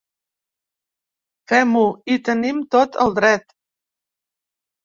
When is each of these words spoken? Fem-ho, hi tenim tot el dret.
Fem-ho, 1.51 1.83
hi 2.13 2.17
tenim 2.31 2.65
tot 2.77 2.99
el 3.07 3.15
dret. 3.21 3.57